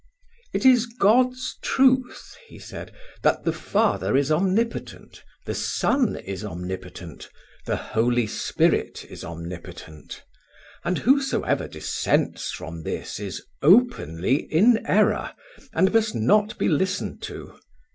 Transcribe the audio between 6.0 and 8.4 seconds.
is omnipotent, the Holy